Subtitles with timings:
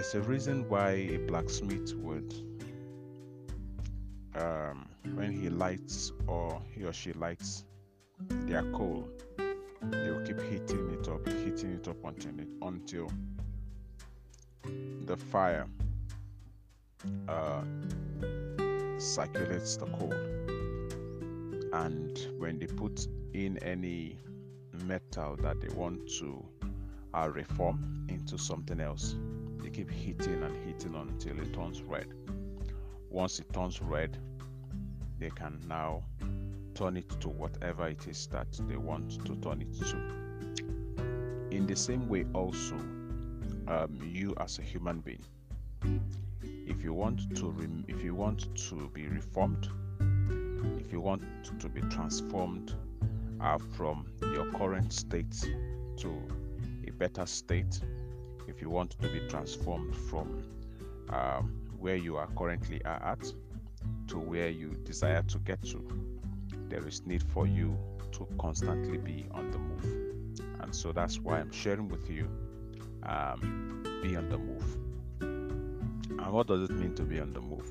[0.00, 2.32] there's a reason why a blacksmith would,
[4.34, 7.66] um, when he lights or he or she lights
[8.46, 9.06] their coal,
[9.36, 13.12] they will keep heating it up, heating it up until it, until
[15.04, 15.66] the fire
[17.28, 17.60] uh,
[18.96, 20.14] circulates the coal.
[21.74, 24.16] And when they put in any
[24.86, 26.42] metal that they want to
[27.12, 29.14] uh, reform into something else,
[29.62, 32.06] they keep heating and heating until it turns red.
[33.10, 34.18] Once it turns red,
[35.18, 36.02] they can now
[36.74, 39.96] turn it to whatever it is that they want to turn it to.
[41.50, 42.76] In the same way, also,
[43.68, 45.24] um, you as a human being,
[46.42, 47.54] if you want to,
[47.88, 49.68] if you want to be reformed,
[50.78, 51.22] if you want
[51.58, 52.74] to be transformed
[53.40, 55.44] uh, from your current state
[55.96, 56.22] to
[56.86, 57.80] a better state,
[58.46, 60.42] if you want to be transformed from
[61.10, 63.32] um, where you are currently at
[64.08, 65.86] to where you desire to get to,
[66.68, 67.76] there is need for you
[68.12, 70.40] to constantly be on the move.
[70.60, 72.28] And so that's why I'm sharing with you
[73.04, 74.76] um, be on the move.
[75.20, 77.70] And what does it mean to be on the move?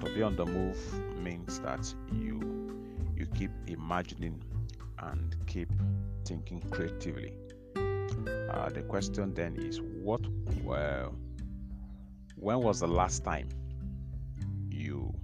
[0.00, 0.78] To be on the move
[1.18, 2.50] means that you
[3.16, 4.42] you keep imagining
[4.98, 5.68] and keep
[6.24, 7.34] thinking creatively.
[8.50, 10.20] Uh, the question then is what
[10.64, 11.14] well
[12.34, 13.48] when was the last time
[14.68, 15.14] you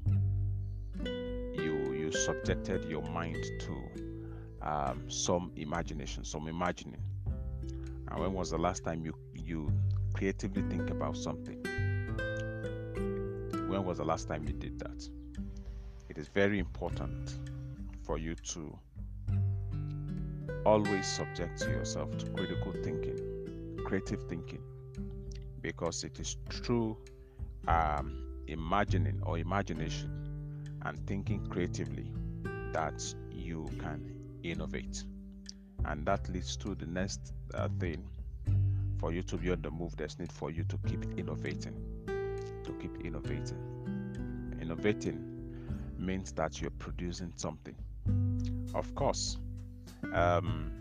[1.04, 3.74] you you subjected your mind to
[4.62, 7.02] um, some imagination some imagining?
[8.08, 9.72] And when was the last time you you
[10.12, 11.60] creatively think about something?
[13.68, 15.08] When was the last time you did that?
[16.08, 17.38] It is very important
[18.04, 18.78] for you to
[20.66, 23.15] always subject yourself to critical thinking
[23.86, 24.62] creative thinking
[25.62, 26.98] because it is through
[27.68, 30.10] um, imagining or imagination
[30.84, 32.10] and thinking creatively
[32.72, 35.04] that you can innovate.
[35.84, 38.02] And that leads to the next uh, thing
[38.98, 41.76] for you to be on the move, there's need for you to keep innovating.
[42.64, 44.56] To keep innovating.
[44.60, 45.22] Innovating
[45.96, 47.76] means that you're producing something.
[48.74, 49.38] Of course,
[50.12, 50.72] um,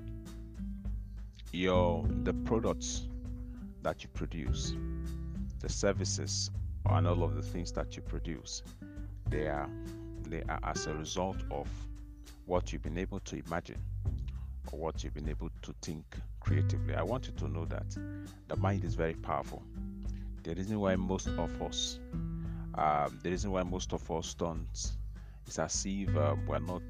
[1.55, 3.07] your the products
[3.81, 4.73] that you produce,
[5.59, 6.51] the services,
[6.89, 8.61] and all of the things that you produce,
[9.29, 9.69] they are
[10.27, 11.67] they are as a result of
[12.45, 13.81] what you've been able to imagine
[14.71, 16.03] or what you've been able to think
[16.39, 16.93] creatively.
[16.93, 17.97] I want you to know that
[18.47, 19.63] the mind is very powerful.
[20.43, 21.99] The reason why most of us,
[22.75, 24.91] um, the reason why most of us don't,
[25.47, 26.83] is as if uh, we're not,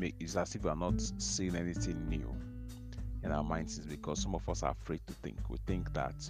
[0.00, 2.34] it's as if we're not seeing anything new
[3.22, 5.38] in our minds, is because some of us are afraid to think.
[5.48, 6.28] We think that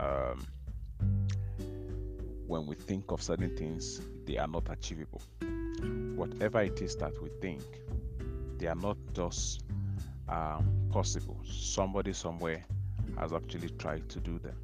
[0.00, 0.46] um,
[2.46, 5.22] when we think of certain things, they are not achievable.
[6.16, 7.62] Whatever it is that we think,
[8.58, 9.62] they are not just
[10.28, 11.38] um, possible.
[11.44, 12.64] Somebody somewhere
[13.18, 14.56] has actually tried to do them.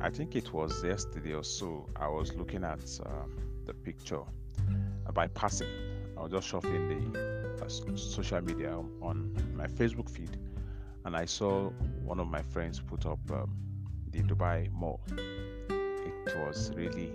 [0.00, 1.86] I think it was yesterday or so.
[1.96, 3.10] I was looking at uh,
[3.64, 4.22] the picture
[5.12, 5.68] by passing.
[6.18, 10.36] I was just shuffling the uh, social media on my Facebook feed,
[11.04, 11.70] and I saw
[12.02, 13.56] one of my friends put up um,
[14.10, 15.00] the Dubai Mall.
[15.68, 17.12] It was really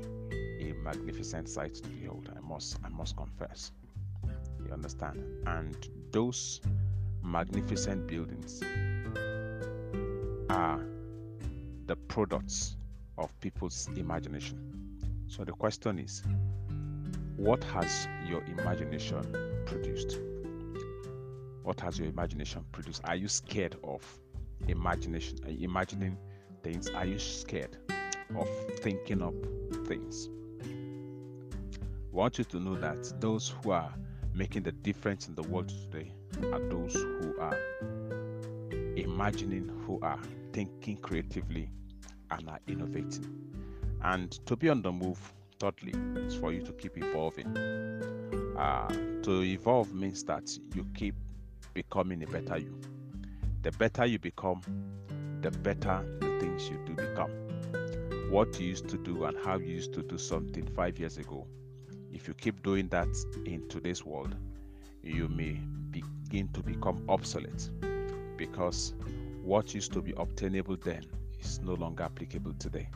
[0.62, 2.30] a magnificent sight to behold.
[2.34, 3.74] I must, I must confess.
[4.66, 5.22] You understand?
[5.48, 5.76] And
[6.12, 6.62] those
[7.22, 8.64] magnificent buildings
[10.50, 10.80] are
[11.88, 12.78] the products
[13.18, 14.60] of people's imagination.
[15.28, 16.24] So the question is,
[17.38, 19.22] what has your imagination
[19.66, 20.20] produced?
[21.64, 23.02] What has your imagination produced?
[23.06, 24.04] Are you scared of
[24.68, 25.40] imagination?
[25.46, 26.18] Are you imagining
[26.62, 26.90] things?
[26.90, 27.78] Are you scared
[28.36, 28.48] of
[28.80, 29.34] thinking up
[29.88, 30.30] things?
[30.62, 33.94] I want you to know that those who are
[34.34, 36.12] making the difference in the world today
[36.52, 37.58] are those who are
[38.96, 40.20] imagining, who are
[40.52, 41.70] thinking creatively,
[42.30, 43.28] and are innovating.
[44.04, 47.56] And to be on the move, thirdly, is for you to keep evolving.
[48.58, 48.88] Uh,
[49.24, 51.16] to evolve means that you keep
[51.74, 52.80] becoming a better you.
[53.62, 54.62] The better you become,
[55.42, 57.32] the better the things you do become.
[58.30, 61.48] What you used to do and how you used to do something five years ago,
[62.12, 63.08] if you keep doing that
[63.46, 64.36] in today's world,
[65.02, 65.60] you may
[65.92, 67.70] begin to become obsolete
[68.38, 68.94] because
[69.44, 71.04] what used to be obtainable then
[71.40, 72.88] is no longer applicable today.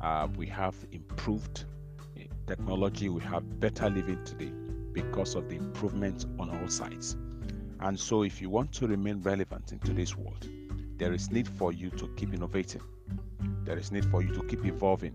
[0.00, 1.64] Uh, we have improved
[2.50, 4.50] technology, we have better living today
[4.92, 7.16] because of the improvements on all sides.
[7.78, 10.48] And so, if you want to remain relevant in today's world,
[10.96, 12.80] there is need for you to keep innovating.
[13.62, 15.14] There is need for you to keep evolving.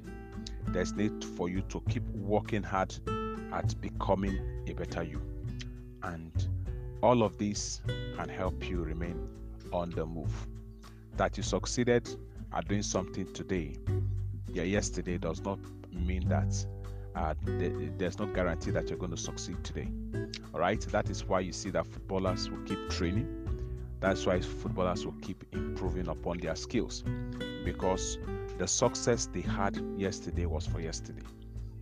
[0.68, 2.96] There's need for you to keep working hard
[3.52, 5.22] at becoming a better you.
[6.04, 6.32] And
[7.04, 7.82] all of this
[8.16, 9.28] can help you remain
[9.74, 10.34] on the move.
[11.18, 12.08] That you succeeded
[12.54, 13.76] at doing something today,
[14.54, 15.60] yeah, yesterday does not
[15.92, 16.66] mean that
[17.16, 19.88] uh, there's no guarantee that you're going to succeed today.
[20.54, 23.28] All right, that is why you see that footballers will keep training.
[24.02, 27.04] That's why footballers will keep improving upon their skills
[27.64, 28.18] because
[28.58, 31.24] the success they had yesterday was for yesterday.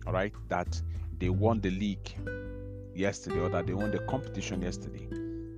[0.06, 0.80] All right, that
[1.18, 2.14] they won the league
[2.94, 5.08] yesterday or that they won the competition yesterday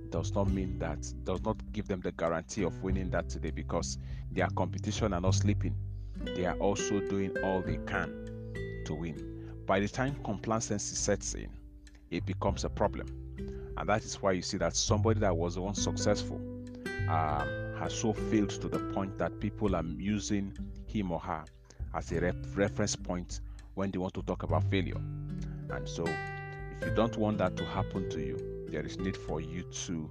[0.09, 3.97] does not mean that does not give them the guarantee of winning that today because
[4.31, 5.75] their competition are not sleeping
[6.35, 9.36] they are also doing all they can to win
[9.67, 11.49] by the time complacency sets in
[12.09, 13.07] it becomes a problem
[13.77, 16.41] and that is why you see that somebody that was once successful
[17.09, 17.47] um,
[17.77, 20.51] has so failed to the point that people are using
[20.87, 21.43] him or her
[21.93, 23.41] as a reference point
[23.75, 24.99] when they want to talk about failure
[25.69, 26.03] and so
[26.79, 30.09] if you don't want that to happen to you, there is need for you to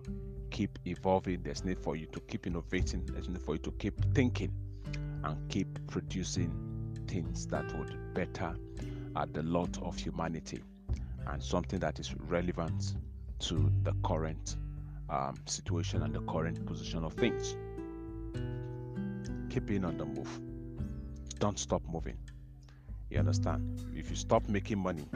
[0.51, 1.43] keep evolving.
[1.43, 3.07] There's need for you to keep innovating.
[3.07, 4.53] There's need for you to keep thinking
[5.23, 6.53] and keep producing
[7.07, 8.57] things that would better
[9.17, 10.63] uh, the lot of humanity
[11.29, 12.97] and something that is relevant
[13.39, 14.57] to the current
[15.09, 17.57] um, situation and the current position of things.
[19.51, 20.29] Keep being on the move.
[21.39, 22.17] Don't stop moving.
[23.09, 23.81] You understand?
[23.95, 25.07] If you stop making money,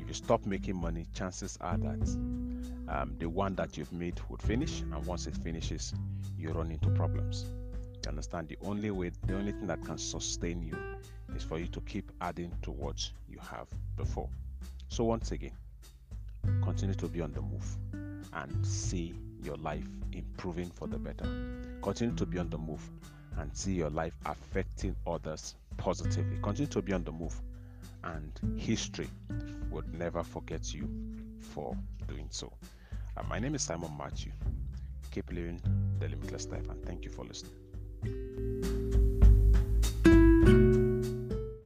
[0.00, 2.08] if you stop making money, chances are that
[2.88, 5.94] um, the one that you've made would finish, and once it finishes,
[6.36, 7.46] you run into problems.
[8.04, 8.48] You understand?
[8.48, 10.76] The only way, the only thing that can sustain you
[11.36, 14.28] is for you to keep adding to what you have before.
[14.88, 15.52] So, once again,
[16.62, 17.64] continue to be on the move
[18.34, 21.26] and see your life improving for the better.
[21.82, 22.88] Continue to be on the move
[23.38, 26.38] and see your life affecting others positively.
[26.42, 27.34] Continue to be on the move
[28.04, 29.08] and history
[29.70, 30.88] would never forget you
[31.40, 31.76] for
[32.08, 32.52] doing so.
[33.16, 34.32] Uh, my name is Simon Matthew.
[35.10, 35.60] Keep living
[35.98, 38.61] the limitless life and thank you for listening.